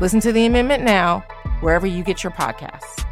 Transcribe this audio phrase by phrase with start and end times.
[0.00, 1.20] Listen to The Amendment now,
[1.60, 3.04] wherever you get your podcasts.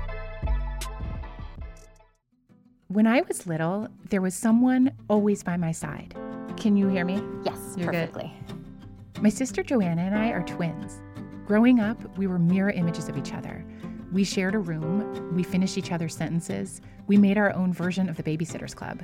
[2.88, 6.12] When I was little, there was someone always by my side.
[6.56, 7.22] Can you hear me?
[7.44, 8.34] Yes, You're perfectly.
[8.48, 9.22] Good.
[9.22, 11.00] My sister Joanna and I are twins.
[11.46, 13.64] Growing up, we were mirror images of each other.
[14.10, 18.16] We shared a room, we finished each other's sentences, we made our own version of
[18.16, 19.00] the Babysitters Club.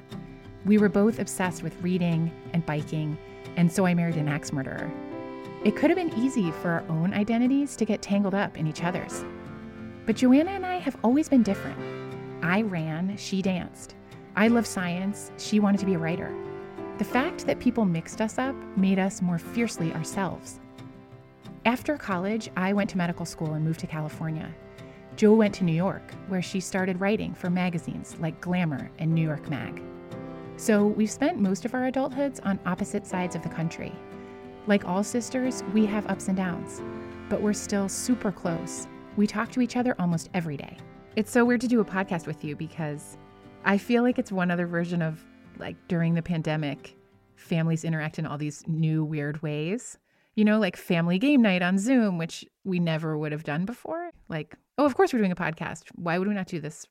[0.67, 3.17] We were both obsessed with reading and biking,
[3.57, 4.93] and so I married an axe murderer.
[5.65, 8.85] It could have been easy for our own identities to get tangled up in each
[8.85, 9.25] other's.
[10.07, 11.79] But Joanna and I have always been different.
[12.43, 13.97] I ran, she danced.
[14.37, 16.33] I love science, she wanted to be a writer.
[16.99, 20.61] The fact that people mixed us up made us more fiercely ourselves.
[21.65, 24.55] After college, I went to medical school and moved to California.
[25.17, 29.27] Jo went to New York, where she started writing for magazines like Glamour and New
[29.27, 29.83] York Mag.
[30.57, 33.93] So we've spent most of our adulthoods on opposite sides of the country.
[34.69, 36.83] Like all sisters, we have ups and downs,
[37.31, 38.87] but we're still super close.
[39.17, 40.77] We talk to each other almost every day.
[41.17, 43.17] It's so weird to do a podcast with you because
[43.65, 45.25] I feel like it's one other version of
[45.57, 46.95] like during the pandemic,
[47.35, 49.97] families interact in all these new weird ways.
[50.35, 54.11] You know, like family game night on Zoom, which we never would have done before.
[54.29, 55.85] Like, oh, of course we're doing a podcast.
[55.95, 56.87] Why would we not do this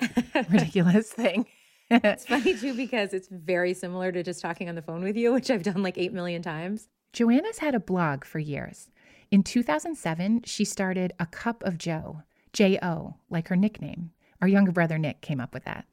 [0.50, 1.46] ridiculous thing?
[1.92, 5.32] it's funny too because it's very similar to just talking on the phone with you,
[5.32, 6.88] which I've done like 8 million times.
[7.12, 8.90] Joanna's had a blog for years.
[9.30, 12.22] In 2007, she started A Cup of Jo,
[12.52, 14.12] J O, like her nickname.
[14.40, 15.86] Our younger brother Nick came up with that.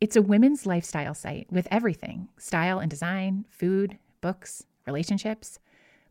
[0.00, 5.58] It's a women's lifestyle site with everything style and design, food, books, relationships.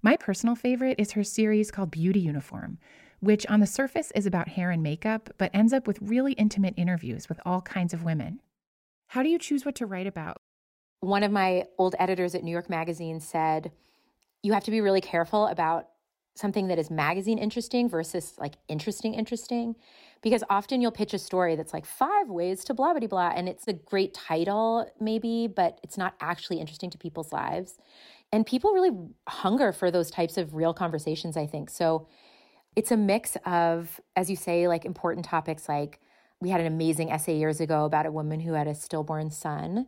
[0.03, 2.77] My personal favorite is her series called Beauty Uniform,
[3.19, 6.75] which on the surface is about hair and makeup, but ends up with really intimate
[6.77, 8.41] interviews with all kinds of women.
[9.07, 10.37] How do you choose what to write about?
[10.99, 13.71] One of my old editors at New York Magazine said,
[14.43, 15.87] you have to be really careful about
[16.35, 19.75] something that is magazine interesting versus like interesting interesting
[20.21, 23.49] because often you'll pitch a story that's like five ways to blah blah blah and
[23.49, 27.77] it's a great title maybe but it's not actually interesting to people's lives.
[28.31, 28.91] And people really
[29.27, 31.69] hunger for those types of real conversations i think.
[31.69, 32.07] So
[32.75, 35.99] it's a mix of as you say like important topics like
[36.41, 39.87] we had an amazing essay years ago about a woman who had a stillborn son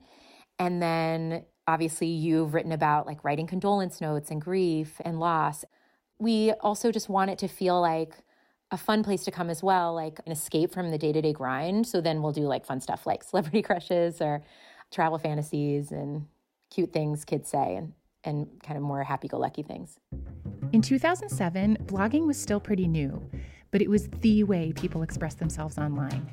[0.59, 5.63] and then obviously you've written about like writing condolence notes and grief and loss
[6.21, 8.13] we also just want it to feel like
[8.69, 11.33] a fun place to come as well, like an escape from the day to day
[11.33, 11.87] grind.
[11.87, 14.43] So then we'll do like fun stuff like celebrity crushes or
[14.91, 16.27] travel fantasies and
[16.69, 17.93] cute things kids say and,
[18.23, 19.97] and kind of more happy go lucky things.
[20.71, 23.21] In 2007, blogging was still pretty new,
[23.71, 26.31] but it was the way people expressed themselves online.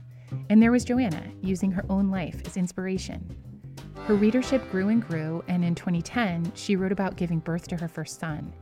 [0.51, 3.37] And there was Joanna using her own life as inspiration.
[4.07, 7.89] Her readership grew and grew, and in 2010, she wrote about giving birth to her
[7.89, 8.53] first son.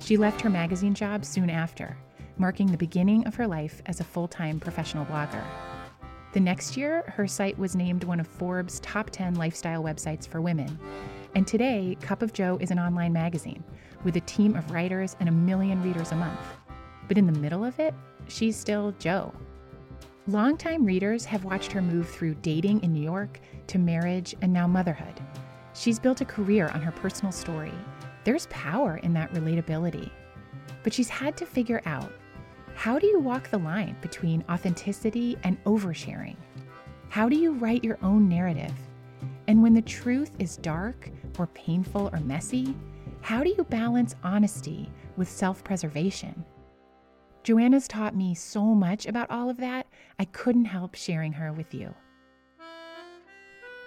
[0.00, 1.96] She left her magazine job soon after,
[2.36, 5.44] marking the beginning of her life as a full time professional blogger.
[6.32, 10.40] The next year, her site was named one of Forbes' top 10 lifestyle websites for
[10.40, 10.78] women.
[11.34, 13.64] And today, Cup of Jo is an online magazine
[14.04, 16.40] with a team of writers and a million readers a month.
[17.06, 17.94] But in the middle of it,
[18.28, 19.32] she's still Jo.
[20.28, 24.66] Longtime readers have watched her move through dating in New York to marriage and now
[24.66, 25.18] motherhood.
[25.72, 27.72] She's built a career on her personal story
[28.24, 30.10] there's power in that relatability.
[30.82, 32.12] But she's had to figure out
[32.74, 36.36] how do you walk the line between authenticity and oversharing?
[37.08, 38.74] How do you write your own narrative?
[39.46, 42.76] And when the truth is dark or painful or messy,
[43.22, 46.44] how do you balance honesty with self preservation?
[47.48, 49.86] Joanna's taught me so much about all of that,
[50.18, 51.94] I couldn't help sharing her with you.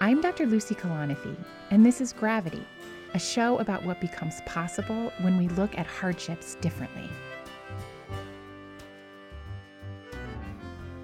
[0.02, 0.48] I'm Dr.
[0.48, 1.38] Lucy Kalanithi,
[1.70, 2.66] and this is Gravity
[3.14, 7.08] a show about what becomes possible when we look at hardships differently.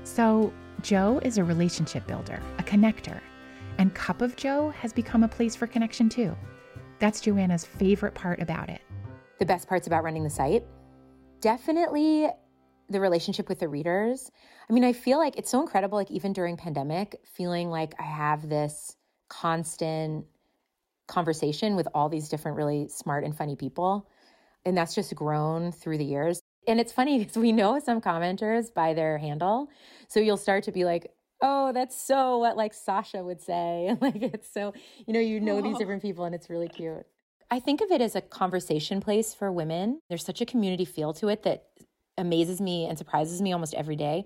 [0.04, 0.52] So,
[0.82, 3.20] Jo is a relationship builder, a connector,
[3.78, 6.36] and Cup of Jo has become a place for connection too.
[6.98, 8.82] That's Joanna's favorite part about it.
[9.38, 10.64] The best parts about running the site?
[11.40, 12.32] Definitely
[12.90, 14.32] the relationship with the readers.
[14.70, 18.04] I mean, I feel like it's so incredible, like even during pandemic, feeling like I
[18.04, 18.96] have this
[19.30, 20.26] constant
[21.08, 24.08] conversation with all these different really smart and funny people.
[24.66, 26.42] And that's just grown through the years.
[26.68, 29.70] And it's funny because we know some commenters by their handle.
[30.08, 31.12] So you'll start to be like,
[31.42, 33.88] oh, that's so what like Sasha would say.
[33.90, 34.74] And like it's so,
[35.06, 37.06] you know, you know these different people and it's really cute.
[37.50, 40.02] I think of it as a conversation place for women.
[40.10, 41.68] There's such a community feel to it that
[42.18, 44.26] amazes me and surprises me almost every day.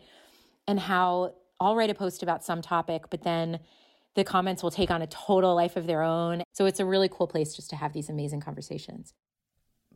[0.68, 3.60] And how I'll write a post about some topic, but then
[4.16, 6.44] the comments will take on a total life of their own.
[6.54, 9.14] So it's a really cool place just to have these amazing conversations.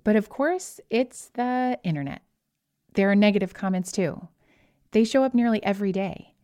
[0.03, 2.21] But of course, it's the internet.
[2.93, 4.27] There are negative comments too.
[4.91, 6.35] They show up nearly every day.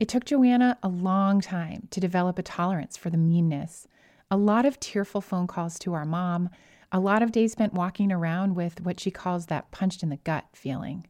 [0.00, 3.88] It took Joanna a long time to develop a tolerance for the meanness.
[4.30, 6.50] A lot of tearful phone calls to our mom,
[6.90, 10.16] a lot of days spent walking around with what she calls that punched in the
[10.16, 11.06] gut feeling.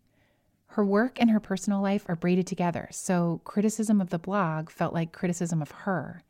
[0.72, 4.92] Her work and her personal life are braided together, so criticism of the blog felt
[4.92, 6.22] like criticism of her.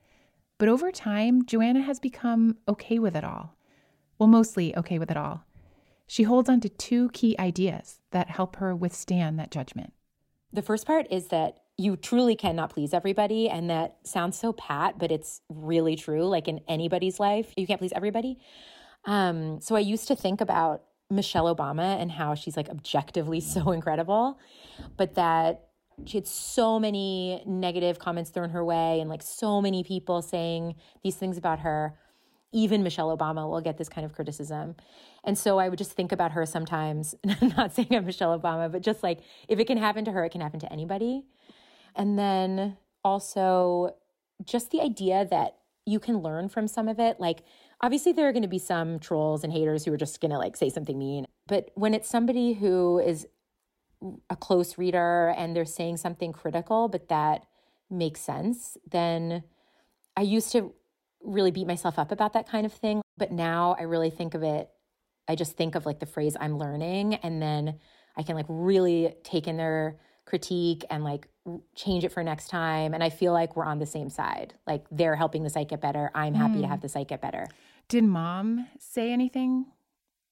[0.58, 3.56] But over time, Joanna has become okay with it all.
[4.18, 5.44] Well, mostly okay with it all.
[6.06, 9.92] She holds on to two key ideas that help her withstand that judgment.
[10.52, 13.48] The first part is that you truly cannot please everybody.
[13.48, 16.24] And that sounds so pat, but it's really true.
[16.26, 18.38] Like in anybody's life, you can't please everybody.
[19.08, 23.70] Um, so I used to think about Michelle Obama and how she's like objectively so
[23.78, 24.38] incredible,
[24.98, 25.64] but that
[26.04, 30.74] she had so many negative comments thrown her way and like so many people saying
[31.02, 31.98] these things about her
[32.52, 34.74] even Michelle Obama will get this kind of criticism.
[35.24, 38.82] And so I would just think about her sometimes, not saying I'm Michelle Obama, but
[38.82, 41.24] just like if it can happen to her, it can happen to anybody.
[41.94, 43.96] And then also
[44.44, 45.56] just the idea that
[45.88, 47.18] you can learn from some of it.
[47.18, 47.42] Like,
[47.80, 50.38] obviously, there are going to be some trolls and haters who are just going to
[50.38, 51.26] like say something mean.
[51.46, 53.26] But when it's somebody who is
[54.30, 57.46] a close reader and they're saying something critical, but that
[57.90, 59.42] makes sense, then
[60.16, 60.72] I used to
[61.22, 63.02] really beat myself up about that kind of thing.
[63.16, 64.70] But now I really think of it,
[65.26, 67.78] I just think of like the phrase I'm learning, and then
[68.16, 69.98] I can like really take in their
[70.28, 71.26] critique and like
[71.74, 72.92] change it for next time.
[72.94, 74.54] And I feel like we're on the same side.
[74.66, 76.10] Like they're helping the site get better.
[76.14, 76.62] I'm happy mm.
[76.62, 77.46] to have the site get better.
[77.88, 79.66] Did mom say anything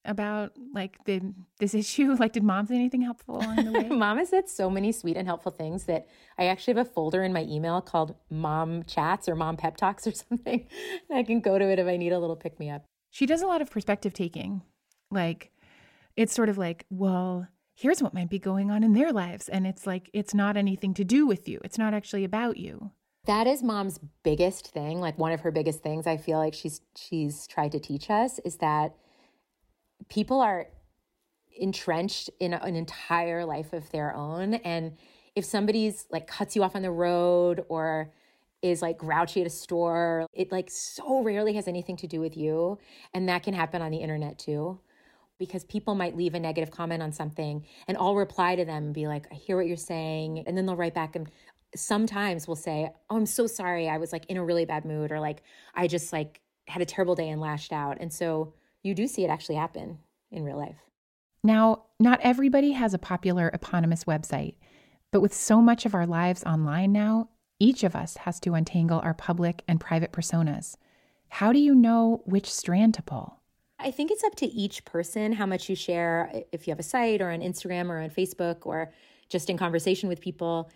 [0.04, 1.20] about like the
[1.58, 2.14] this issue?
[2.19, 3.88] Like, did mom say anything helpful along the way?
[3.90, 6.06] mom has said so many sweet and helpful things that
[6.38, 10.06] I actually have a folder in my email called Mom Chats or Mom Pep Talks
[10.06, 10.66] or something.
[11.12, 12.84] I can go to it if I need a little pick me up.
[13.10, 14.62] She does a lot of perspective taking.
[15.10, 15.52] Like,
[16.16, 19.67] it's sort of like, well, here's what might be going on in their lives, and
[19.67, 21.61] it's like it's not anything to do with you.
[21.62, 22.90] It's not actually about you.
[23.26, 26.81] That is mom's biggest thing, like one of her biggest things I feel like she's
[26.96, 28.94] she's tried to teach us is that
[30.08, 30.69] people are
[31.58, 34.96] entrenched in an entire life of their own and
[35.34, 38.12] if somebody's like cuts you off on the road or
[38.62, 42.37] is like grouchy at a store it like so rarely has anything to do with
[42.37, 42.78] you
[43.14, 44.78] and that can happen on the internet too
[45.38, 48.94] because people might leave a negative comment on something and I'll reply to them and
[48.94, 51.30] be like I hear what you're saying and then they'll write back and
[51.74, 55.12] sometimes will say oh I'm so sorry I was like in a really bad mood
[55.12, 55.42] or like
[55.74, 59.24] I just like had a terrible day and lashed out and so you do see
[59.24, 59.98] it actually happen
[60.30, 60.76] in real life.
[61.42, 64.54] Now, not everybody has a popular eponymous website,
[65.12, 67.28] but with so much of our lives online now,
[67.58, 70.76] each of us has to untangle our public and private personas.
[71.28, 73.35] How do you know which strand to pull?
[73.78, 76.84] I think it's up to each person how much you share if you have a
[76.84, 78.93] site or on Instagram or on Facebook or
[79.28, 80.71] just in conversation with people.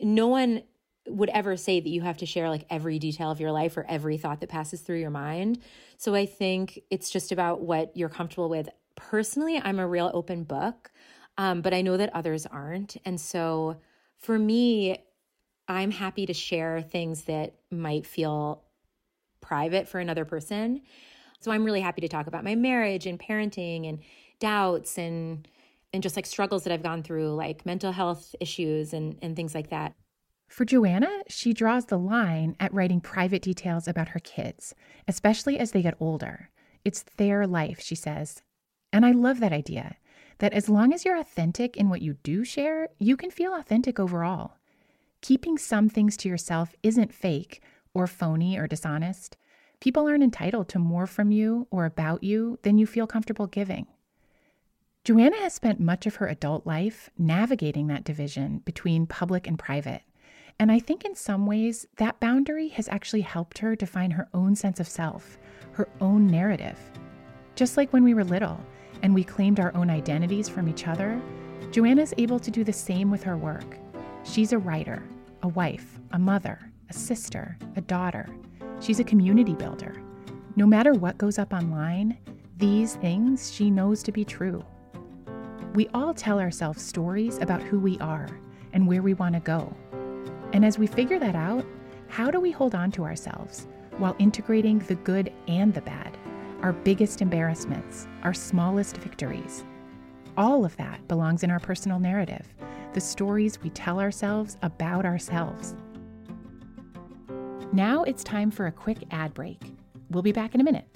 [0.00, 0.62] No one
[1.06, 3.86] would ever say that you have to share like every detail of your life or
[3.88, 5.60] every thought that passes through your mind.
[5.96, 8.68] So I think it's just about what you're comfortable with.
[8.96, 10.90] Personally, I'm a real open book,
[11.38, 12.96] um, but I know that others aren't.
[13.04, 13.76] And so
[14.16, 14.98] for me,
[15.68, 18.62] I'm happy to share things that might feel
[19.40, 20.82] private for another person.
[21.40, 24.00] So I'm really happy to talk about my marriage and parenting and
[24.38, 25.46] doubts and
[25.92, 29.54] and just like struggles that I've gone through, like mental health issues and and things
[29.54, 29.94] like that.
[30.48, 34.74] For Joanna, she draws the line at writing private details about her kids,
[35.06, 36.50] especially as they get older.
[36.84, 38.42] It's their life, she says.
[38.92, 39.96] And I love that idea
[40.38, 44.00] that as long as you're authentic in what you do share, you can feel authentic
[44.00, 44.54] overall.
[45.20, 47.62] Keeping some things to yourself isn't fake
[47.94, 49.36] or phony or dishonest.
[49.80, 53.86] People aren't entitled to more from you or about you than you feel comfortable giving.
[55.04, 60.02] Joanna has spent much of her adult life navigating that division between public and private.
[60.58, 64.54] And I think in some ways, that boundary has actually helped her define her own
[64.54, 65.38] sense of self,
[65.72, 66.78] her own narrative.
[67.54, 68.60] Just like when we were little
[69.02, 71.18] and we claimed our own identities from each other,
[71.70, 73.78] Joanna's able to do the same with her work.
[74.24, 75.02] She's a writer,
[75.42, 76.58] a wife, a mother,
[76.90, 78.28] a sister, a daughter.
[78.80, 80.02] She's a community builder.
[80.56, 82.18] No matter what goes up online,
[82.56, 84.64] these things she knows to be true.
[85.74, 88.28] We all tell ourselves stories about who we are
[88.72, 89.72] and where we want to go.
[90.52, 91.64] And as we figure that out,
[92.08, 93.66] how do we hold on to ourselves
[93.98, 96.16] while integrating the good and the bad,
[96.62, 99.62] our biggest embarrassments, our smallest victories?
[100.36, 102.46] All of that belongs in our personal narrative,
[102.94, 105.74] the stories we tell ourselves about ourselves.
[107.72, 109.62] Now it's time for a quick ad break.
[110.10, 110.88] We'll be back in a minute.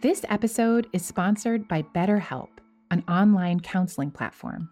[0.00, 2.48] This episode is sponsored by BetterHelp,
[2.90, 4.70] an online counseling platform.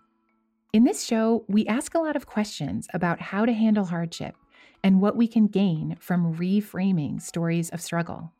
[0.72, 4.34] In this show, we ask a lot of questions about how to handle hardship
[4.82, 8.32] and what we can gain from reframing stories of struggle.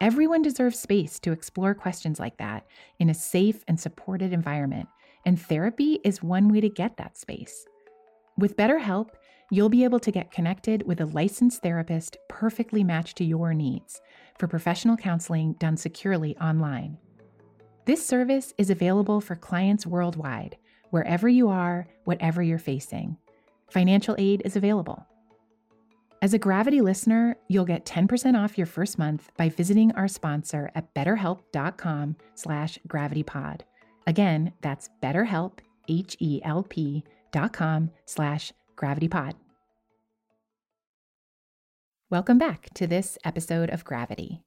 [0.00, 2.66] Everyone deserves space to explore questions like that
[2.98, 4.88] in a safe and supported environment,
[5.24, 7.66] and therapy is one way to get that space.
[8.36, 9.10] With BetterHelp,
[9.50, 14.00] you'll be able to get connected with a licensed therapist perfectly matched to your needs
[14.38, 16.96] for professional counseling done securely online.
[17.84, 20.56] This service is available for clients worldwide,
[20.90, 23.16] wherever you are, whatever you're facing.
[23.70, 25.06] Financial aid is available.
[26.22, 30.70] As a Gravity listener, you'll get 10% off your first month by visiting our sponsor
[30.74, 33.62] at betterhelp.com slash gravitypod.
[34.06, 39.34] Again, that's betterhelp, H-E-L-P dot com slash gravitypod.
[42.10, 44.42] Welcome back to this episode of Gravity.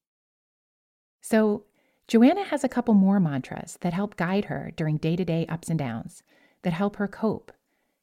[1.22, 1.64] So,
[2.10, 5.70] Joanna has a couple more mantras that help guide her during day to day ups
[5.70, 6.24] and downs,
[6.64, 7.54] that help her cope.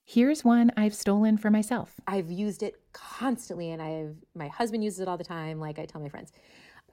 [0.04, 2.00] Here's one I've stolen for myself.
[2.06, 5.60] I've used it constantly, and I've my husband uses it all the time.
[5.60, 6.32] Like I tell my friends,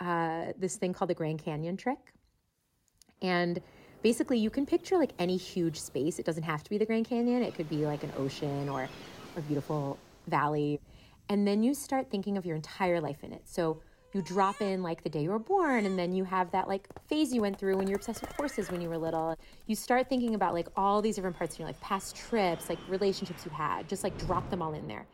[0.02, 2.14] uh, this thing called the Grand Canyon trick,
[3.22, 3.62] and
[4.02, 6.20] basically you can picture like any huge space.
[6.20, 7.44] It doesn't have to be the Grand Canyon.
[7.44, 8.88] It could be like an ocean or
[9.36, 10.80] a beautiful valley.
[11.30, 13.42] And then you start thinking of your entire life in it.
[13.46, 13.82] So
[14.14, 16.88] you drop in like the day you were born, and then you have that like
[17.08, 19.38] phase you went through when you're obsessed with horses when you were little.
[19.68, 22.80] You start thinking about like all these different parts of your life, past trips, like
[22.88, 25.06] relationships you had, just like drop them all in there.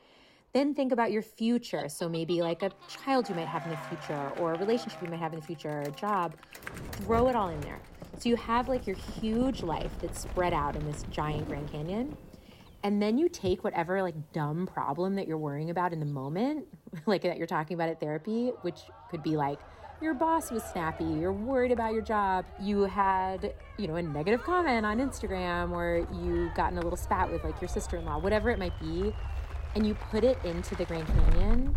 [0.54, 1.90] Then think about your future.
[1.90, 5.10] So maybe like a child you might have in the future, or a relationship you
[5.10, 6.36] might have in the future, or a job.
[6.92, 7.80] Throw it all in there.
[8.18, 12.16] So you have like your huge life that's spread out in this giant Grand Canyon
[12.84, 16.68] and then you take whatever like dumb problem that you're worrying about in the moment
[17.06, 19.60] like that you're talking about at therapy which could be like
[20.02, 24.44] your boss was snappy you're worried about your job you had you know a negative
[24.44, 28.50] comment on instagram or you got in a little spat with like your sister-in-law whatever
[28.50, 29.14] it might be
[29.76, 31.76] and you put it into the grand canyon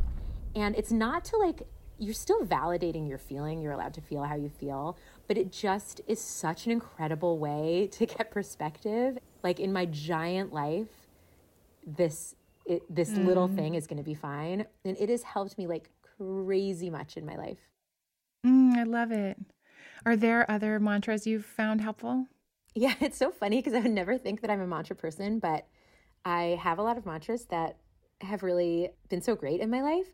[0.57, 1.62] and it's not to like
[1.99, 6.00] you're still validating your feeling you're allowed to feel how you feel but it just
[6.07, 9.19] is such an incredible way to get perspective.
[9.43, 10.88] Like in my giant life
[11.87, 12.35] this
[12.65, 13.25] it, this mm.
[13.25, 15.88] little thing is going to be fine and it has helped me like
[16.19, 17.59] crazy much in my life.
[18.45, 19.38] Mm, i love it.
[20.05, 22.26] Are there other mantras you've found helpful?
[22.75, 25.67] Yeah it's so funny because i would never think that i'm a mantra person but
[26.25, 27.76] i have a lot of mantras that
[28.21, 30.07] have really been so great in my life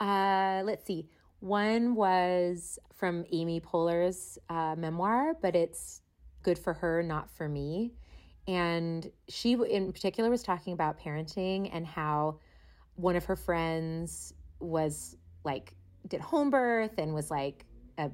[0.00, 1.08] uh, let's see
[1.40, 6.02] one was from amy poehler's uh, memoir but it's
[6.42, 7.92] good for her not for me
[8.46, 12.40] and she, in particular, was talking about parenting and how
[12.96, 15.74] one of her friends was like,
[16.08, 17.64] did home birth and was like
[17.96, 18.10] a,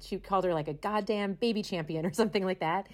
[0.00, 2.88] she called her like a goddamn baby champion or something like that.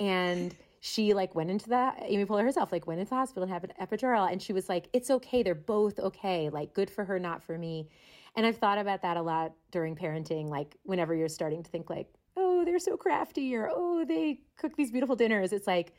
[0.00, 3.52] And she like went into the Amy Poehler herself, like went into the hospital and
[3.52, 4.30] had an epidural.
[4.30, 5.42] And she was like, it's okay.
[5.42, 6.50] They're both okay.
[6.50, 7.88] Like good for her, not for me.
[8.36, 11.90] And I've thought about that a lot during parenting, like whenever you're starting to think
[11.90, 15.52] like, oh, they're so crafty or oh, they cook these beautiful dinners.
[15.52, 15.94] It's like,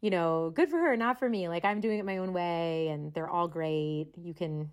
[0.00, 1.48] you know, good for her, not for me.
[1.48, 4.08] Like I'm doing it my own way and they're all great.
[4.20, 4.70] You can,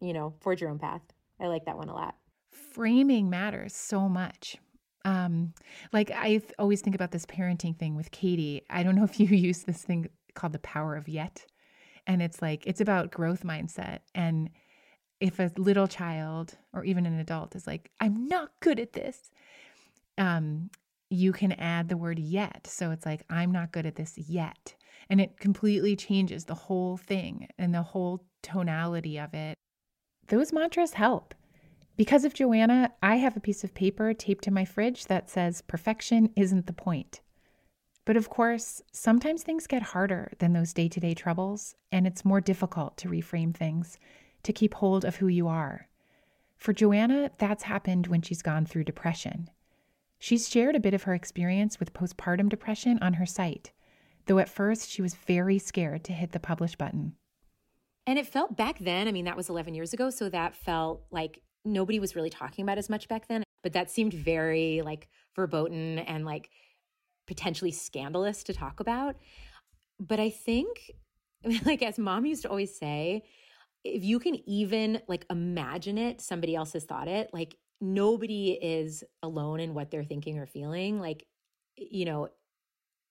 [0.00, 1.02] you know, forge your own path.
[1.38, 2.14] I like that one a lot.
[2.50, 4.56] Framing matters so much.
[5.04, 5.54] Um,
[5.92, 8.62] like I always think about this parenting thing with Cady.
[8.70, 11.44] I don't know if you use this thing called the power of yet.
[12.06, 14.00] And it's like, it's about growth mindset.
[14.14, 14.50] And
[15.20, 19.30] if a little child or even an adult is like, I'm not good at this,
[20.18, 20.70] um,
[21.10, 22.66] you can add the word yet.
[22.66, 24.74] So it's like, I'm not good at this yet.
[25.10, 29.54] And it completely changes the whole thing and the whole tonality of it.
[30.28, 31.34] Those mantras help.
[31.96, 35.60] Because of Joanna, I have a piece of paper taped to my fridge that says,
[35.60, 37.20] Perfection isn't the point.
[38.04, 42.24] But of course, sometimes things get harder than those day to day troubles, and it's
[42.24, 43.98] more difficult to reframe things,
[44.42, 45.88] to keep hold of who you are.
[46.56, 49.50] For Joanna, that's happened when she's gone through depression.
[50.18, 53.72] She's shared a bit of her experience with postpartum depression on her site,
[54.26, 57.16] though at first she was very scared to hit the publish button.
[58.06, 61.02] And it felt back then, I mean, that was 11 years ago, so that felt
[61.10, 63.42] like nobody was really talking about as much back then.
[63.62, 66.50] but that seemed very like verboten and like
[67.26, 69.16] potentially scandalous to talk about.
[70.00, 70.90] But I think,
[71.64, 73.22] like, as mom used to always say,
[73.84, 79.02] if you can even like imagine it, somebody else has thought it, like, nobody is
[79.22, 81.00] alone in what they're thinking or feeling.
[81.00, 81.26] Like,
[81.76, 82.28] you know,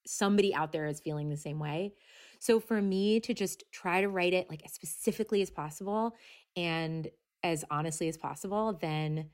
[0.06, 1.92] somebody out there is feeling the same way.
[2.40, 6.16] So for me to just try to write it like as specifically as possible
[6.56, 7.08] and
[7.42, 9.30] as honestly as possible, then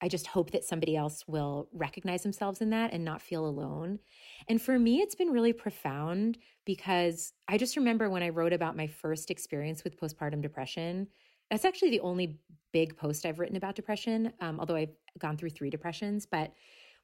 [0.00, 4.00] I just hope that somebody else will recognize themselves in that and not feel alone.
[4.48, 8.76] And for me, it's been really profound because I just remember when I wrote about
[8.76, 11.08] my first experience with postpartum depression.
[11.50, 12.38] That's actually the only
[12.72, 16.26] big post I've written about depression, um, although I've gone through three depressions.
[16.26, 16.52] But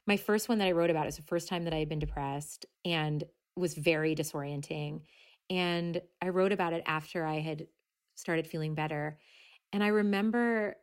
[0.06, 2.00] my first one that I wrote about is the first time that I had been
[2.00, 3.22] depressed and
[3.56, 5.02] was very disorienting.
[5.48, 7.66] And I wrote about it after I had
[8.14, 9.18] started feeling better.
[9.72, 10.76] And I remember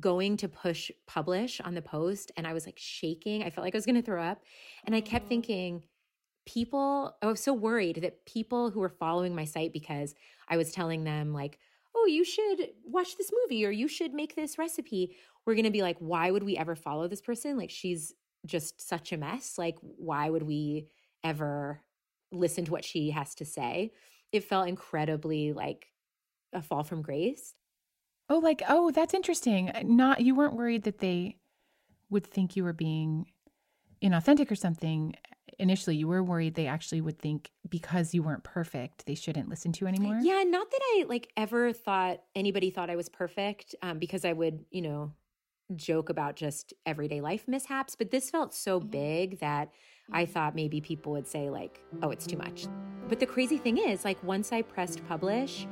[0.00, 3.42] going to push publish on the post and I was like shaking.
[3.44, 4.42] I felt like I was going to throw up.
[4.84, 5.84] And I kept thinking,
[6.46, 10.14] people, I was so worried that people who were following my site because
[10.48, 11.58] I was telling them, like,
[11.96, 15.70] oh, you should watch this movie or you should make this recipe, were going to
[15.70, 17.56] be like, why would we ever follow this person?
[17.56, 18.12] Like, she's
[18.44, 19.56] just such a mess.
[19.56, 20.88] Like, why would we
[21.22, 21.80] ever
[22.32, 23.92] listen to what she has to say?
[24.32, 25.86] It felt incredibly like
[26.54, 27.54] a fall from grace.
[28.28, 29.70] Oh, like, oh, that's interesting.
[29.70, 31.36] Uh, not you weren't worried that they
[32.10, 33.26] would think you were being
[34.02, 35.14] inauthentic or something
[35.58, 35.96] initially.
[35.96, 39.84] You were worried they actually would think because you weren't perfect, they shouldn't listen to
[39.84, 40.18] you anymore.
[40.22, 44.32] Yeah, not that I like ever thought anybody thought I was perfect, um, because I
[44.32, 45.12] would, you know,
[45.74, 47.96] joke about just everyday life mishaps.
[47.96, 48.88] But this felt so mm-hmm.
[48.88, 49.70] big that
[50.12, 52.66] I thought maybe people would say like, "Oh, it's too much."
[53.08, 55.66] But the crazy thing is, like, once I pressed publish,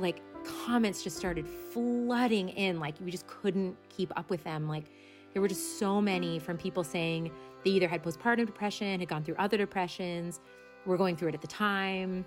[0.00, 2.80] like comments just started flooding in.
[2.80, 4.68] Like we just couldn't keep up with them.
[4.68, 4.84] Like
[5.32, 7.30] there were just so many from people saying
[7.64, 10.40] they either had postpartum depression, had gone through other depressions,
[10.86, 12.24] were going through it at the time,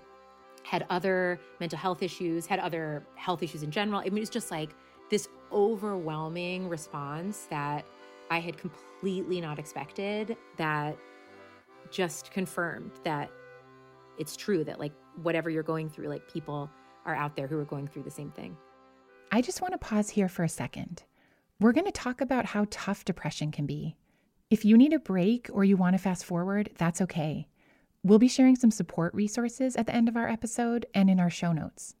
[0.62, 4.00] had other mental health issues, had other health issues in general.
[4.00, 4.70] I mean, it was just like
[5.10, 7.84] this overwhelming response that
[8.30, 10.96] I had completely not expected that
[11.90, 13.30] just confirmed that
[14.18, 16.70] it's true that like whatever you're going through, like people
[17.04, 18.56] are out there who are going through the same thing.
[19.30, 21.02] I just want to pause here for a second.
[21.60, 23.96] We're going to talk about how tough depression can be.
[24.50, 27.48] If you need a break or you want to fast forward, that's okay.
[28.02, 31.30] We'll be sharing some support resources at the end of our episode and in our
[31.30, 31.94] show notes.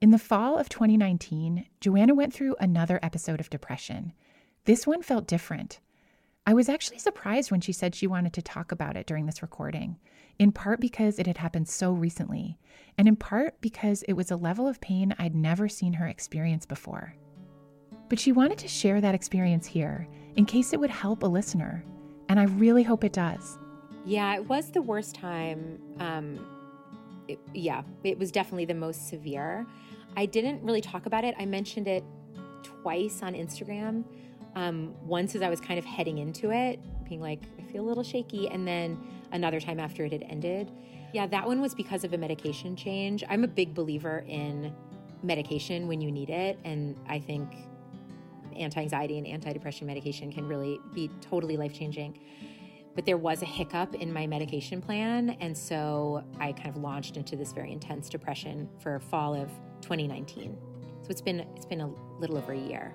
[0.00, 4.12] In the fall of 2019, Joanna went through another episode of depression.
[4.64, 5.78] This one felt different.
[6.46, 9.40] I was actually surprised when she said she wanted to talk about it during this
[9.40, 9.96] recording,
[10.38, 12.58] in part because it had happened so recently,
[12.98, 16.66] and in part because it was a level of pain I'd never seen her experience
[16.66, 17.14] before.
[18.10, 21.82] But she wanted to share that experience here in case it would help a listener,
[22.28, 23.58] and I really hope it does.
[24.04, 25.78] Yeah, it was the worst time.
[25.98, 26.46] Um,
[27.26, 29.66] it, yeah, it was definitely the most severe.
[30.14, 31.34] I didn't really talk about it.
[31.38, 32.04] I mentioned it
[32.62, 34.04] twice on Instagram.
[34.54, 37.88] Um, once as I was kind of heading into it, being like, I feel a
[37.88, 38.48] little shaky.
[38.48, 38.98] And then
[39.32, 40.70] another time after it had ended.
[41.12, 43.22] Yeah, that one was because of a medication change.
[43.28, 44.74] I'm a big believer in
[45.22, 46.58] medication when you need it.
[46.64, 47.54] And I think
[48.56, 52.18] anti anxiety and anti depression medication can really be totally life changing.
[52.94, 55.36] But there was a hiccup in my medication plan.
[55.40, 59.48] And so I kind of launched into this very intense depression for fall of
[59.80, 60.56] 2019.
[61.02, 62.94] So it's been it's been a little over a year.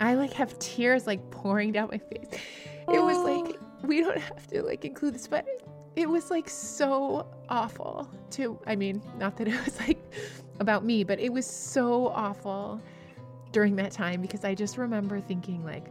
[0.00, 2.28] I like have tears like pouring down my face.
[2.92, 3.24] It was oh.
[3.24, 5.46] like we don't have to like include this, but
[5.96, 10.02] it was like so awful to I mean, not that it was like
[10.60, 12.80] about me, but it was so awful
[13.52, 15.86] during that time because I just remember thinking like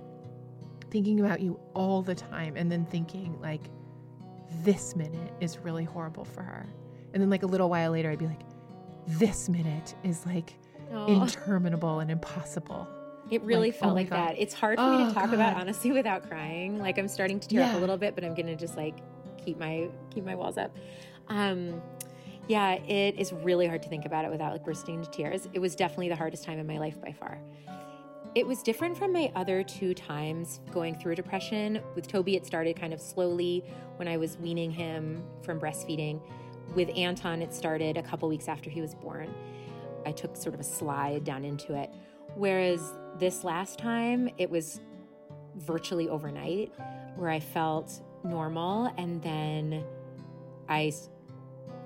[0.92, 3.62] thinking about you all the time and then thinking like
[4.64, 6.68] this minute is really horrible for her.
[7.14, 8.42] And then like a little while later I'd be like
[9.08, 10.54] this minute is like
[10.92, 11.22] oh.
[11.22, 12.88] interminable and impossible.
[13.34, 14.30] It really like, felt oh like God.
[14.30, 14.40] that.
[14.40, 15.34] It's hard for oh, me to oh, talk God.
[15.34, 16.80] about honestly without crying.
[16.80, 17.72] Like I'm starting to tear yeah.
[17.72, 18.98] up a little bit, but I'm gonna just like
[19.44, 20.76] keep my keep my walls up.
[21.30, 21.82] Um,
[22.48, 25.48] yeah, it is really hard to think about it without like bursting into tears.
[25.54, 27.40] It was definitely the hardest time in my life by far.
[28.36, 31.82] It was different from my other two times going through depression.
[31.96, 33.64] With Toby, it started kind of slowly
[33.98, 36.20] when I was weaning him from breastfeeding.
[36.76, 39.34] With Anton, it started a couple weeks after he was born.
[40.06, 41.92] I took sort of a slide down into it.
[42.36, 44.80] Whereas this last time, it was
[45.56, 46.74] virtually overnight
[47.16, 48.94] where I felt normal.
[48.98, 49.84] And then
[50.68, 50.92] I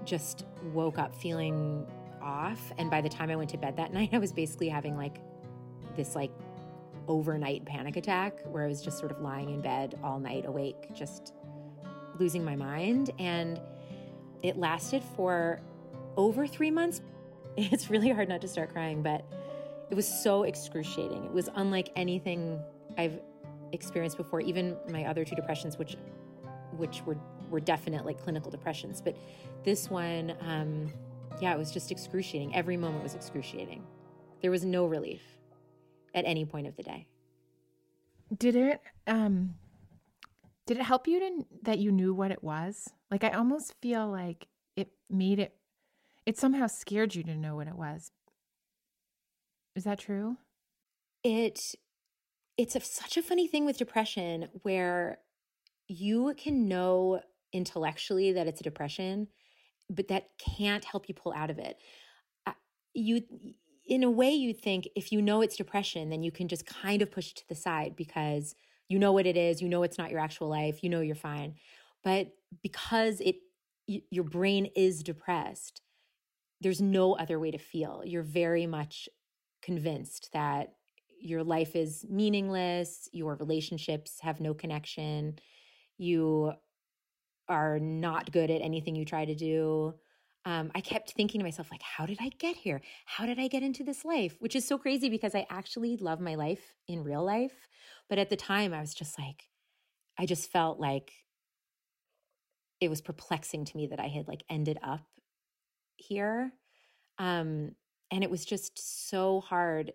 [0.06, 1.86] just woke up feeling
[2.22, 2.72] off.
[2.78, 5.18] And by the time I went to bed that night, I was basically having like
[5.96, 6.32] this like
[7.08, 10.94] overnight panic attack where I was just sort of lying in bed all night awake,
[10.94, 11.34] just
[12.20, 13.12] losing my mind.
[13.20, 13.60] And
[14.44, 15.62] it lasted for
[16.16, 17.02] over three months.
[17.60, 19.26] It's really hard not to start crying, but
[19.89, 21.26] it was so excruciating.
[21.26, 22.60] It was unlike anything
[22.97, 23.19] I've
[23.71, 25.97] experienced before, even my other two depressions, which
[26.73, 27.17] which were
[27.50, 29.02] were definite like clinical depressions.
[29.02, 29.17] But
[29.63, 30.91] this one, um,
[31.41, 32.56] yeah, it was just excruciating.
[32.56, 33.84] Every moment was excruciating.
[34.41, 35.21] There was no relief
[36.13, 37.08] at any point of the day.
[38.36, 39.56] Did it um
[40.65, 42.89] did it help you to that you knew what it was?
[43.10, 45.56] Like I almost feel like it made it
[46.26, 48.12] it somehow scared you to know what it was.
[49.78, 50.38] Is that true?
[51.24, 51.76] It
[52.58, 55.20] it's a, such a funny thing with depression where
[55.88, 57.22] you can know
[57.54, 59.28] intellectually that it's a depression,
[59.88, 61.78] but that can't help you pull out of it.
[62.48, 62.54] Uh,
[62.96, 63.22] you
[63.86, 67.04] in a way you think if you know it's depression then you can just kind
[67.04, 68.56] of push it to the side because
[68.90, 71.16] you know what it is you know it's not your actual life you know you're
[71.16, 71.56] fine
[72.04, 72.28] but
[72.62, 73.38] because it
[73.88, 75.82] your brain is depressed
[76.60, 79.08] there's no other way to feel you're very much
[79.68, 80.74] convinced that
[81.20, 85.38] your life is meaningless your relationships have no connection
[85.98, 86.54] you
[87.50, 89.94] are not good at anything you try to do
[90.46, 92.80] um, I kept thinking to myself, like, how did I get here?
[93.06, 94.38] How did I get into this life?
[94.40, 97.68] Which is so crazy because I actually love my life in real life.
[98.08, 99.44] But at the time, I was just like,
[100.18, 101.12] I just felt like
[102.80, 105.06] it was perplexing to me that I had like ended up
[105.98, 106.54] here.
[107.18, 107.72] Um,
[108.12, 109.93] and it was just so hard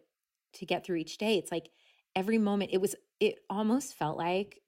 [0.54, 1.38] to get through each day.
[1.38, 1.70] It's like
[2.14, 4.60] every moment, it was, it almost felt like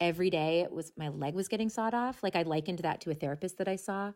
[0.00, 2.22] every day it was my leg was getting sawed off.
[2.22, 4.12] Like I likened that to a therapist that I saw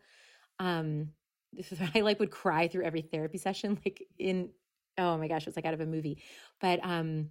[0.59, 1.11] um
[1.95, 4.51] I like would cry through every therapy session, like in
[4.99, 6.23] oh my gosh, it was like out of a movie.
[6.61, 7.31] But um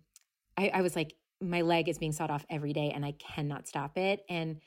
[0.58, 3.68] I, I was like, my leg is being sawed off every day and I cannot
[3.68, 4.24] stop it.
[4.30, 4.60] And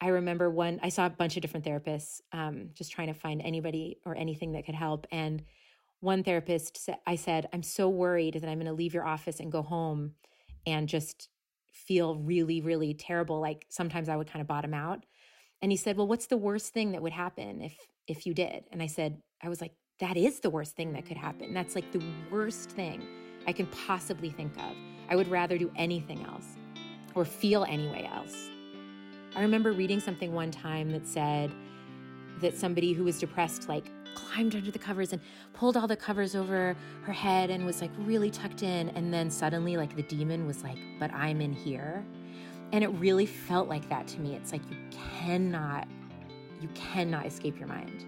[0.00, 3.42] I remember one, I saw a bunch of different therapists, um, just trying to find
[3.42, 5.06] anybody or anything that could help.
[5.10, 5.42] And
[6.00, 9.40] one therapist said, I said, I'm so worried that I'm going to leave your office
[9.40, 10.12] and go home
[10.66, 11.28] and just
[11.72, 13.40] feel really, really terrible.
[13.40, 15.04] Like sometimes I would kind of bottom out.
[15.60, 17.74] And he said, Well, what's the worst thing that would happen if
[18.06, 18.64] if you did?
[18.70, 21.52] And I said, I was like, that is the worst thing that could happen.
[21.52, 23.02] That's like the worst thing
[23.46, 24.76] I can possibly think of.
[25.08, 26.46] I would rather do anything else
[27.14, 28.50] or feel anyway else.
[29.34, 31.52] I remember reading something one time that said
[32.40, 35.22] that somebody who was depressed like climbed under the covers and
[35.52, 39.30] pulled all the covers over her head and was like really tucked in and then
[39.30, 42.04] suddenly like the demon was like but I'm in here
[42.72, 44.34] and it really felt like that to me.
[44.34, 45.88] It's like you cannot,
[46.60, 48.04] you cannot escape your mind.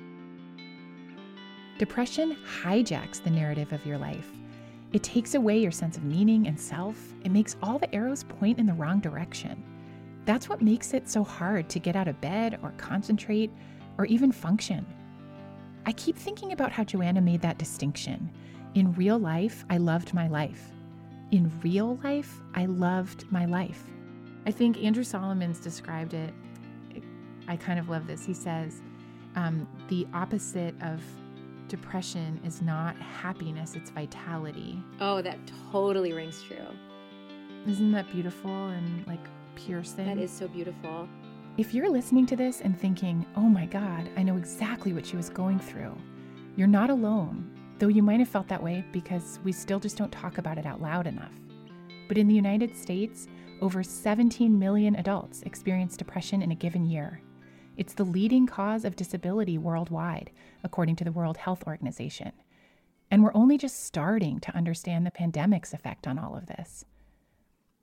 [1.79, 4.29] Depression hijacks the narrative of your life.
[4.93, 6.97] It takes away your sense of meaning and self.
[7.25, 9.63] It makes all the arrows point in the wrong direction.
[10.27, 13.51] That's what makes it so hard to get out of bed or concentrate
[13.99, 14.87] or even function.
[15.87, 18.31] I keep thinking about how Joanna made that distinction.
[18.75, 20.71] In real life, I loved my life.
[21.31, 23.85] In real life, I loved my life.
[24.47, 26.33] I think Andrew Solomons described it.
[27.49, 28.25] I kind of love this.
[28.25, 28.83] He says,
[29.37, 31.03] um, the opposite of
[31.69, 34.83] depression is not happiness, it's vitality.
[35.01, 35.39] Oh, that
[35.71, 36.67] totally rings true.
[37.67, 39.25] Isn't that beautiful and like
[39.55, 40.07] piercing?
[40.07, 41.09] That is so beautiful.
[41.57, 45.17] If you're listening to this and thinking, oh my God, I know exactly what she
[45.17, 45.95] was going through,
[46.57, 50.13] you're not alone, though you might have felt that way because we still just don't
[50.13, 51.33] talk about it out loud enough.
[52.09, 53.27] But in the United States,
[53.61, 57.21] over 17 million adults experience depression in a given year.
[57.77, 60.31] It's the leading cause of disability worldwide,
[60.63, 62.33] according to the World Health Organization.
[63.11, 66.85] And we're only just starting to understand the pandemic's effect on all of this.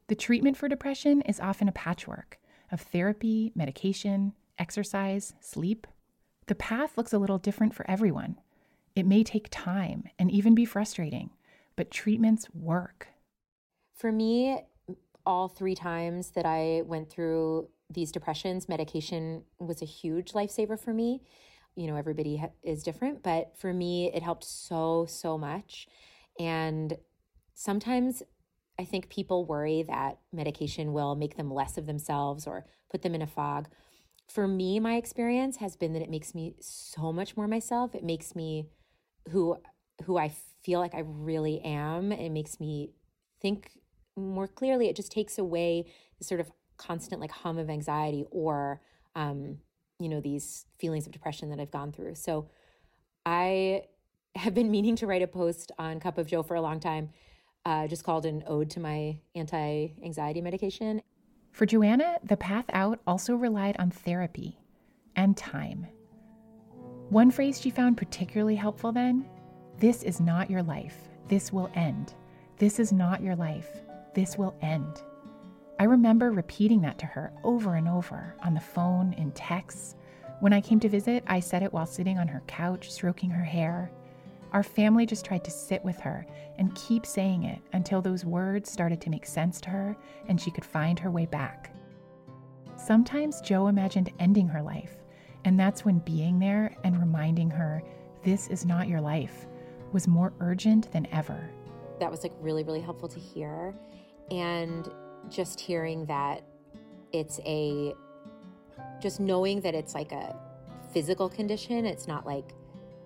[0.07, 2.39] The treatment for depression is often a patchwork
[2.71, 5.87] of therapy, medication, exercise, sleep.
[6.47, 8.37] The path looks a little different for everyone.
[8.95, 11.31] It may take time and even be frustrating,
[11.75, 13.09] but treatments work.
[13.93, 14.61] For me,
[15.25, 20.93] all three times that I went through these depressions, medication was a huge lifesaver for
[20.93, 21.21] me.
[21.75, 25.87] You know, everybody is different, but for me, it helped so, so much.
[26.39, 26.97] And
[27.53, 28.23] sometimes
[28.79, 33.15] I think people worry that medication will make them less of themselves or put them
[33.15, 33.67] in a fog.
[34.29, 37.95] For me, my experience has been that it makes me so much more myself.
[37.95, 38.67] It makes me
[39.29, 39.57] who
[40.03, 40.31] who I
[40.63, 42.11] feel like I really am.
[42.11, 42.91] It makes me
[43.41, 43.71] think
[44.15, 45.85] more clearly, it just takes away
[46.19, 48.81] the sort of constant like hum of anxiety or,
[49.15, 49.57] um,
[49.99, 52.15] you know, these feelings of depression that I've gone through.
[52.15, 52.49] So
[53.25, 53.83] I
[54.35, 57.09] have been meaning to write a post on Cup of Jo for a long time
[57.67, 61.01] uh, just called an ode to my anti anxiety medication.
[61.51, 64.57] For Joanna, the path out also relied on therapy
[65.17, 65.85] and time.
[67.09, 69.27] One phrase she found particularly helpful then
[69.79, 71.09] this is not your life.
[71.27, 72.13] This will end.
[72.57, 73.81] This is not your life.
[74.15, 75.03] This will end.
[75.77, 79.95] I remember repeating that to her over and over on the phone, in texts.
[80.39, 83.43] When I came to visit, I said it while sitting on her couch, stroking her
[83.43, 83.91] hair.
[84.57, 86.25] Our family just tried to sit with her
[86.57, 89.95] and keep saying it until those words started to make sense to her
[90.27, 91.75] and she could find her way back.
[92.75, 94.95] Sometimes Jo imagined ending her life,
[95.45, 97.83] and that's when being there and reminding her
[98.23, 99.45] this is not your life
[99.93, 101.51] was more urgent than ever.
[101.99, 103.75] That was like really, really helpful to hear.
[104.31, 104.89] And
[105.29, 106.41] just hearing that
[107.13, 107.93] it's a,
[108.99, 110.35] just knowing that it's like a
[110.91, 112.53] physical condition, it's not like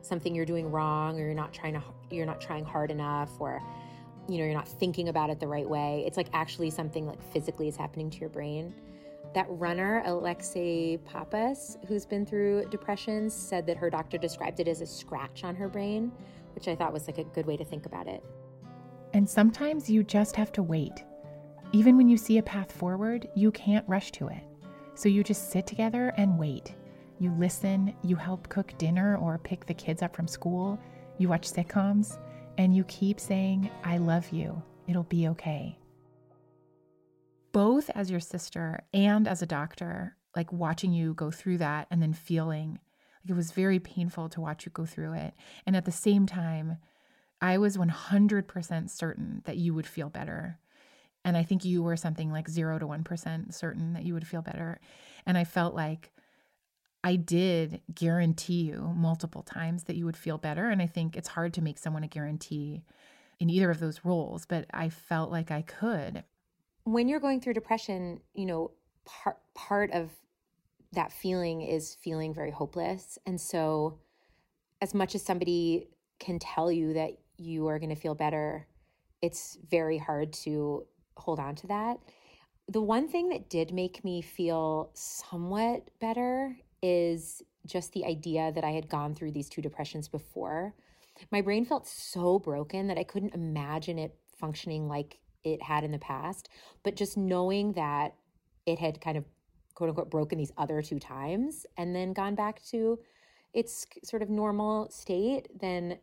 [0.06, 3.62] something you're doing wrong or you're not trying to, you're not trying hard enough or,
[4.28, 6.04] you know, you're not thinking about it the right way.
[6.06, 8.74] It's like actually something like physically is happening to your brain.
[9.34, 14.82] That runner, Alexi Pappas, who's been through depression, said that her doctor described it as
[14.82, 16.12] a scratch on her brain,
[16.54, 18.24] which I thought was like a good way to think about it.
[19.14, 21.04] And sometimes you just have to wait.
[21.72, 24.44] Even when you see a path forward, you can't rush to it.
[24.96, 26.76] So you just sit together and wait.
[27.22, 30.80] You listen, you help cook dinner or pick the kids up from school,
[31.20, 32.18] you watch sitcoms,
[32.58, 34.60] and you keep saying, I love you.
[34.88, 35.78] It'll be okay.
[37.52, 42.02] Both as your sister and as a doctor, like watching you go through that and
[42.02, 42.80] then feeling
[43.24, 45.36] like it was very painful to watch you go through it.
[45.68, 46.78] And at the same time,
[47.40, 50.58] I was 100% certain that you would feel better.
[51.24, 54.42] And I think you were something like 0 to 1% certain that you would feel
[54.42, 54.82] better.
[55.28, 56.12] And I felt like
[57.04, 60.70] I did guarantee you multiple times that you would feel better.
[60.70, 62.84] And I think it's hard to make someone a guarantee
[63.40, 66.24] in either of those roles, but I felt like I could.
[66.84, 68.72] When you're going through depression, you know,
[69.06, 70.12] part part of
[70.94, 73.18] that feeling is feeling very hopeless.
[73.26, 74.00] And so
[74.82, 75.88] as much as somebody
[76.20, 78.68] can tell you that you are going to feel better,
[79.22, 80.86] it's very hard to
[81.18, 81.98] hold on to that.
[82.72, 88.64] The one thing that did make me feel somewhat better is just the idea that
[88.64, 90.74] I had gone through these two depressions before.
[91.34, 95.92] My brain felt so broken that I couldn't imagine it functioning like it had in
[95.92, 96.48] the past.
[96.82, 98.16] But just knowing that
[98.66, 99.26] it had kind of
[99.76, 102.98] quote unquote broken these other two times and then gone back to
[103.54, 106.00] its sort of normal state, then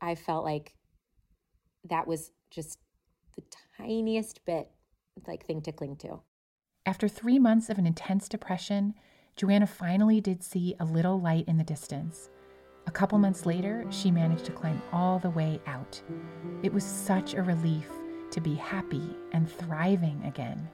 [0.00, 0.74] I felt like
[1.88, 2.80] that was just
[3.36, 3.44] the
[3.76, 4.68] tiniest bit
[5.26, 6.20] like thing to cling to.
[6.86, 8.94] After three months of an intense depression,
[9.36, 12.30] Joanna finally did see a little light in the distance.
[12.86, 16.00] A couple months later, she managed to climb all the way out.
[16.62, 17.90] It was such a relief
[18.30, 20.68] to be happy and thriving again.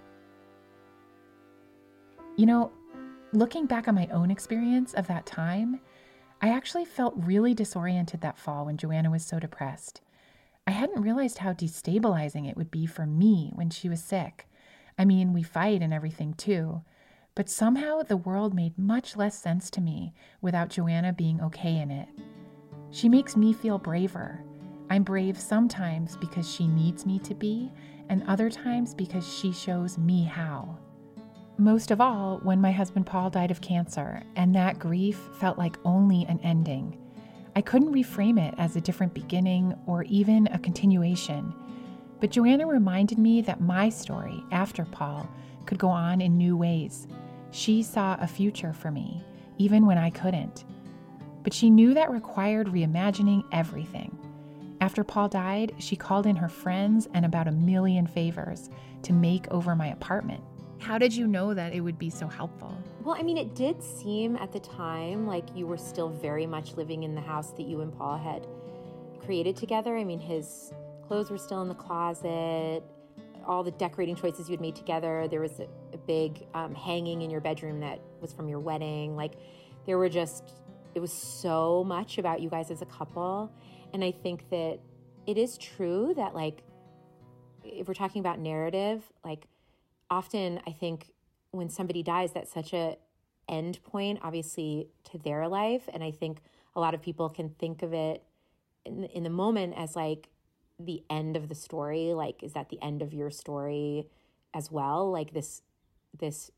[2.36, 2.72] You know,
[3.32, 5.80] looking back on my own experience of that time,
[6.40, 10.00] I actually felt really disoriented that fall when Joanna was so depressed.
[10.66, 14.48] I hadn't realized how destabilizing it would be for me when she was sick.
[14.98, 16.82] I mean, we fight and everything too,
[17.34, 21.90] but somehow the world made much less sense to me without Joanna being okay in
[21.90, 22.08] it.
[22.90, 24.42] She makes me feel braver.
[24.88, 27.72] I'm brave sometimes because she needs me to be,
[28.08, 30.78] and other times because she shows me how.
[31.58, 35.78] Most of all, when my husband Paul died of cancer, and that grief felt like
[35.84, 36.96] only an ending.
[37.56, 41.54] I couldn't reframe it as a different beginning or even a continuation.
[42.20, 45.28] But Joanna reminded me that my story after Paul
[45.66, 47.06] could go on in new ways.
[47.52, 49.22] She saw a future for me,
[49.58, 50.64] even when I couldn't.
[51.44, 54.18] But she knew that required reimagining everything.
[54.80, 58.68] After Paul died, she called in her friends and about a million favors
[59.02, 60.42] to make over my apartment.
[60.84, 62.76] How did you know that it would be so helpful?
[63.02, 66.74] Well, I mean, it did seem at the time like you were still very much
[66.74, 68.46] living in the house that you and Paul had
[69.24, 69.96] created together.
[69.96, 70.74] I mean, his
[71.08, 72.82] clothes were still in the closet,
[73.46, 75.26] all the decorating choices you had made together.
[75.26, 79.16] There was a, a big um, hanging in your bedroom that was from your wedding.
[79.16, 79.36] Like,
[79.86, 80.52] there were just,
[80.94, 83.50] it was so much about you guys as a couple.
[83.94, 84.80] And I think that
[85.26, 86.62] it is true that, like,
[87.64, 89.46] if we're talking about narrative, like,
[90.10, 91.12] often I think
[91.50, 92.96] when somebody dies, that's such a
[93.48, 95.88] end point, obviously, to their life.
[95.92, 96.38] And I think
[96.74, 98.22] a lot of people can think of it
[98.84, 100.28] in, in the moment as like
[100.78, 102.12] the end of the story.
[102.14, 104.08] Like, is that the end of your story
[104.52, 105.10] as well?
[105.10, 105.62] Like this,
[106.18, 106.50] this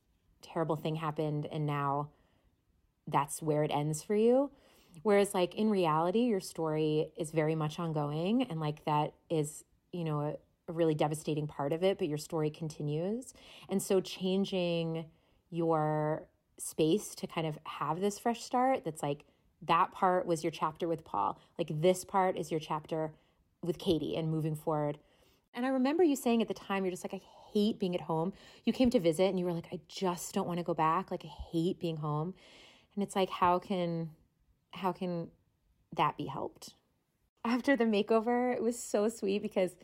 [0.42, 2.10] terrible thing happened, and now
[3.06, 4.50] that's where it ends for you.
[5.02, 10.04] Whereas, like in reality, your story is very much ongoing, and like that is, you
[10.04, 13.34] know, a, really devastating part of it, but your story continues.
[13.68, 15.06] And so changing
[15.50, 16.26] your
[16.58, 19.24] space to kind of have this fresh start that's like
[19.62, 21.38] that part was your chapter with Paul.
[21.58, 23.12] Like this part is your chapter
[23.62, 24.98] with Cady and moving forward.
[25.54, 28.02] And I remember you saying at the time, you're just like, I hate being at
[28.02, 28.34] home.
[28.64, 31.10] You came to visit and you were like, I just don't want to go back.
[31.10, 32.34] Like, I hate being home.
[32.94, 34.10] And it's like, how can,
[34.72, 35.28] how can
[35.96, 36.74] that be helped?
[37.44, 39.76] After the makeover, it was so sweet because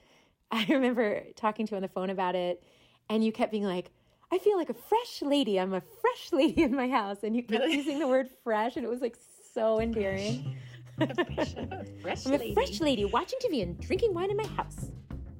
[0.55, 2.63] I remember talking to you on the phone about it,
[3.09, 3.91] and you kept being like,
[4.31, 5.59] I feel like a fresh lady.
[5.59, 7.19] I'm a fresh lady in my house.
[7.23, 7.77] And you kept really?
[7.77, 9.17] using the word fresh, and it was like
[9.55, 10.57] so endearing.
[11.01, 14.91] I'm a fresh lady watching TV and drinking wine in my house.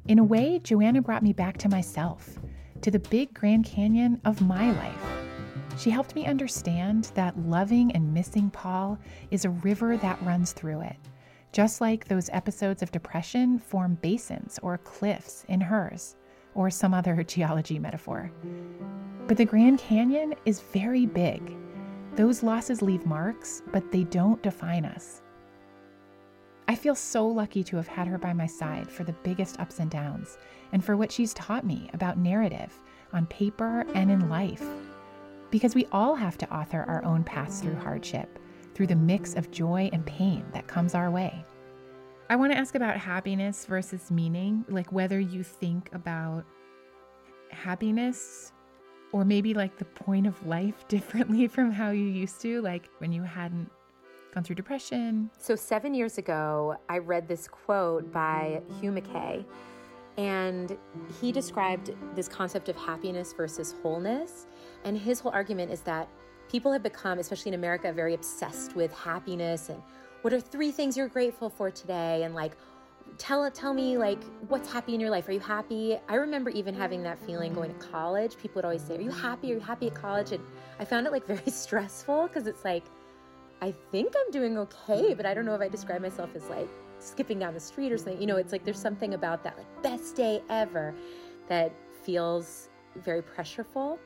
[0.09, 2.39] In a way, Joanna brought me back to myself,
[2.81, 5.79] to the big Grand Canyon of my life.
[5.79, 8.99] She helped me understand that loving and missing Paul
[9.31, 10.97] is a river that runs through it
[11.53, 16.17] just like those episodes of depression form basins or cliffs in hers,
[16.55, 18.33] or some other geology metaphor.
[19.27, 21.55] But the Grand Canyon is very big.
[22.17, 25.23] Those losses leave marks, but they don't define us.
[26.69, 29.79] I feel so lucky to have had her by my side for the biggest ups
[29.79, 30.39] and downs,
[30.73, 32.73] and for what she's taught me about narrative
[33.13, 34.65] on paper and in life.
[35.51, 38.39] Because we all have to author our own paths through hardship,
[38.75, 41.45] through the mix of joy and pain that comes our way.
[42.31, 46.45] I want to ask about happiness versus meaning, like whether you think about
[47.51, 48.53] happiness
[49.13, 53.13] or maybe like the point of life differently from how you used to, like when
[53.13, 53.71] you hadn't
[54.35, 55.31] gone through depression.
[55.39, 59.45] So, seven years ago, I read this quote by Hugh Mackay,
[60.17, 60.77] and
[61.21, 64.47] he described this concept of happiness versus wholeness.
[64.85, 66.09] And his whole argument is that
[66.51, 69.83] people have become, especially in America, very obsessed with happiness and
[70.23, 72.23] what are three things you're grateful for today?
[72.23, 72.53] And like
[73.19, 75.29] tell tell me like what's happy in your life?
[75.29, 75.99] Are you happy?
[76.09, 78.37] I remember even having that feeling going to college.
[78.39, 79.53] People would always say are you happy?
[79.53, 80.33] Are you happy at college?
[80.33, 80.45] And
[80.79, 82.85] i found it like very stressful because it's like
[83.61, 86.69] i think i'm doing okay but i don't know if i describe myself as like
[86.99, 88.21] skipping down the street or something.
[88.21, 90.95] You know it's like there's something about that like best day ever
[91.49, 93.99] that feels very pressureful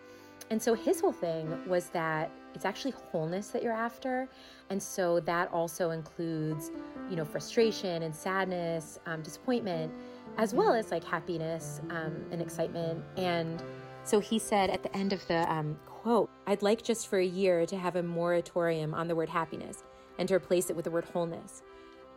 [0.51, 4.29] and so his whole thing was that it's actually wholeness that you're after.
[4.71, 6.71] And so that also includes,
[7.11, 9.93] you know, frustration and sadness, um, disappointment,
[10.39, 13.05] as well as like happiness um, and excitement.
[13.17, 13.63] And
[14.05, 17.27] so he said at the end of the um, quote, I'd like just for a
[17.27, 19.83] year to have a moratorium on the word happiness
[20.19, 21.63] and to replace it with the word wholeness.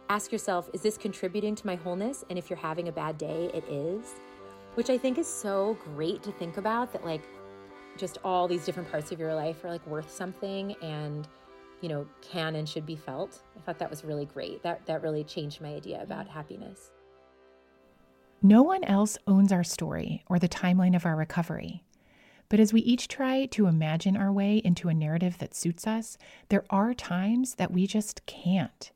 [0.09, 2.23] Ask yourself, is this contributing to my wholeness?
[2.29, 4.15] And if you're having a bad day, it is.
[4.75, 7.21] Which I think is so great to think about that, like,
[7.99, 11.27] just all these different parts of your life are like worth something and
[11.81, 13.43] you know can and should be felt.
[13.57, 14.63] I thought that was really great.
[14.63, 16.31] That that really changed my idea about mm.
[16.31, 16.91] happiness.
[18.41, 21.83] No one else owns our story or the timeline of our recovery.
[22.47, 26.17] But as we each try to imagine our way into a narrative that suits us
[26.47, 28.91] there are times that we just can't.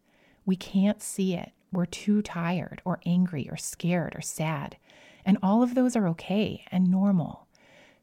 [0.46, 1.52] We can't see it.
[1.72, 4.78] We're too tired or angry or scared or sad.
[5.26, 7.48] And all of those are okay and normal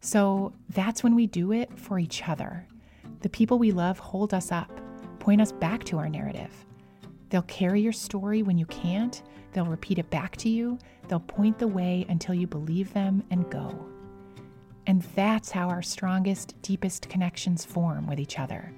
[0.01, 2.67] so that's when we do it for each other.
[3.21, 4.81] The people we love hold us up,
[5.19, 6.53] point us back to our narrative.
[7.29, 11.59] They'll carry your story when you can't, they'll repeat it back to you, they'll point
[11.59, 13.87] the way until you believe them and go.
[14.87, 18.73] And that's how our strongest, deepest connections form with each other.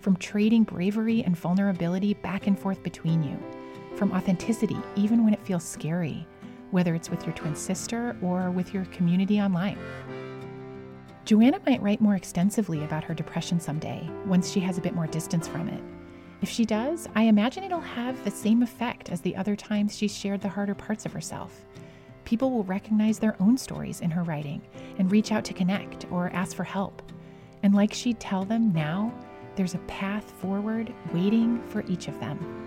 [0.00, 3.38] From trading bravery and vulnerability back and forth between you,
[3.96, 6.26] from authenticity, even when it feels scary,
[6.70, 9.78] whether it's with your twin sister or with your community online.
[11.24, 15.06] Joanna might write more extensively about her depression someday, once she has a bit more
[15.06, 15.82] distance from it.
[16.40, 20.16] If she does, I imagine it'll have the same effect as the other times she's
[20.16, 21.64] shared the harder parts of herself.
[22.24, 24.62] People will recognize their own stories in her writing
[24.98, 27.00] and reach out to connect or ask for help.
[27.62, 29.14] And like she'd tell them now,
[29.54, 32.61] there's a path forward waiting for each of them.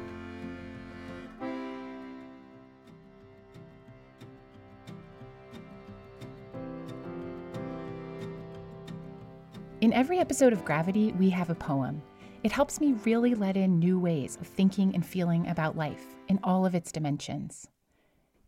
[9.85, 12.01] In every episode of Gravity, we have a poem.
[12.41, 16.39] It helps me really let in new ways of thinking and feeling about life in
[16.41, 17.67] all of its dimensions.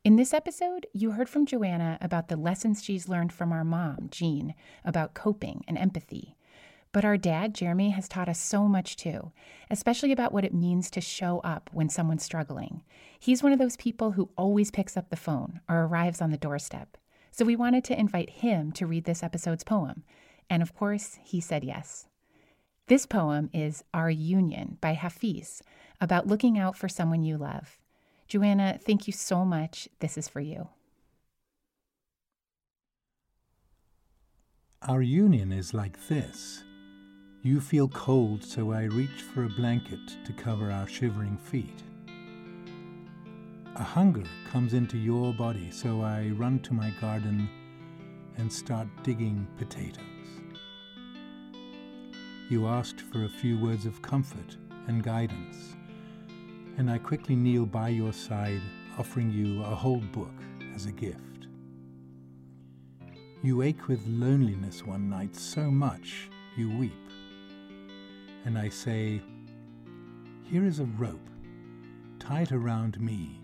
[0.03, 4.07] In this episode, you heard from Joanna about the lessons she's learned from our mom,
[4.09, 6.35] Jean, about coping and empathy.
[6.91, 9.31] But our dad, Jeremy, has taught us so much too,
[9.69, 12.81] especially about what it means to show up when someone's struggling.
[13.19, 16.38] He's one of those people who always picks up the phone or arrives on the
[16.38, 16.97] doorstep.
[17.29, 20.03] So we wanted to invite him to read this episode's poem.
[20.49, 22.07] And of course, he said yes.
[22.87, 25.61] This poem is Our Union by Hafiz,
[25.99, 27.79] about looking out for someone you love.
[28.27, 29.89] Joanna, thank you so much.
[29.99, 30.69] This is for you.
[34.87, 36.63] Our union is like this.
[37.41, 41.83] You feel cold, so I reach for a blanket to cover our shivering feet.
[43.75, 47.49] A hunger comes into your body, so I run to my garden
[48.37, 50.16] and start digging potatoes.
[52.49, 54.55] You asked for a few words of comfort
[54.87, 55.75] and guidance,
[56.77, 58.61] and I quickly kneel by your side,
[58.97, 60.31] offering you a whole book
[60.73, 61.47] as a gift.
[63.43, 66.93] You ache with loneliness one night so much you weep,
[68.45, 69.21] and I say,
[70.45, 71.29] Here is a rope,
[72.17, 73.41] tie it around me.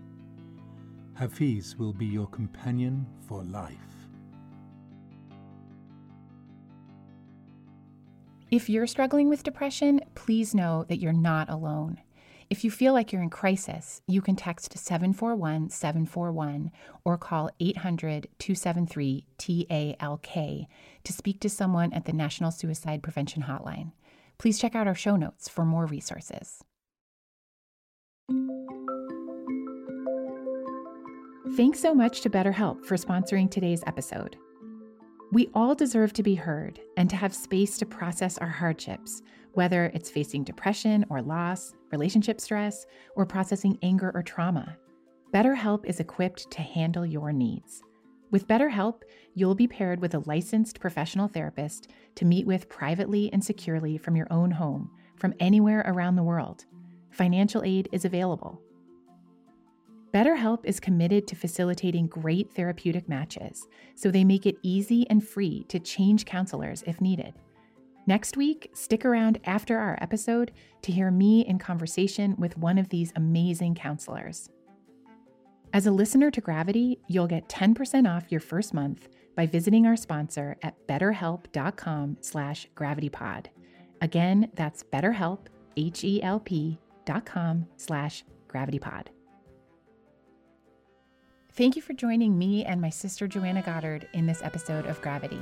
[1.15, 3.92] Hafiz will be your companion for life.
[8.53, 11.99] If you're struggling with depression, please know that you're not alone.
[12.51, 16.69] If you feel like you're in crisis, you can text 741 741
[17.03, 20.67] or call 800 273 TALK
[21.03, 23.91] to speak to someone at the National Suicide Prevention Hotline.
[24.37, 26.63] Please check out our show notes for more resources.
[31.57, 34.37] Thanks so much to BetterHelp for sponsoring today's episode.
[35.33, 39.23] We all deserve to be heard and to have space to process our hardships,
[39.53, 44.77] whether it's facing depression or loss, relationship stress, or processing anger or trauma.
[45.33, 47.81] BetterHelp is equipped to handle your needs.
[48.29, 49.01] With BetterHelp,
[49.33, 54.15] you'll be paired with a licensed professional therapist to meet with privately and securely from
[54.15, 56.65] your own home, from anywhere around the world.
[57.09, 58.61] Financial aid is available.
[60.13, 65.63] BetterHelp is committed to facilitating great therapeutic matches, so they make it easy and free
[65.69, 67.33] to change counselors if needed.
[68.05, 70.51] Next week, stick around after our episode
[70.83, 74.49] to hear me in conversation with one of these amazing counselors.
[75.73, 79.95] As a listener to Gravity, you'll get 10% off your first month by visiting our
[79.95, 83.47] sponsor at betterhelp.com slash gravitypod.
[84.01, 89.07] Again, that's betterhelp, H-E-L-P dot com slash gravitypod.
[91.55, 95.39] Thank you for joining me and my sister Joanna Goddard in this episode of Gravity.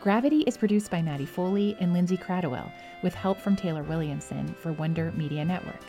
[0.00, 2.68] Gravity is produced by Maddie Foley and Lindsay Cradwell
[3.04, 5.84] with help from Taylor Williamson for Wonder Media Network.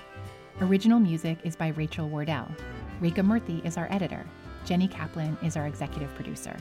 [0.60, 2.52] Original music is by Rachel Wardell.
[3.02, 4.24] Rekha Murthy is our editor.
[4.64, 6.56] Jenny Kaplan is our executive producer.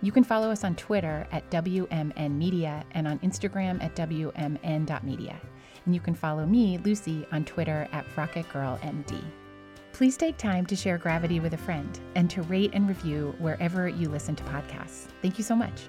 [0.00, 5.36] You can follow us on Twitter at WMN Media and on Instagram at WMN.media.
[5.84, 9.41] And you can follow me, Lucy, on Twitter at RocketGirlMD.
[10.02, 13.88] Please take time to share Gravity with a friend and to rate and review wherever
[13.88, 15.06] you listen to podcasts.
[15.22, 15.82] Thank you so much.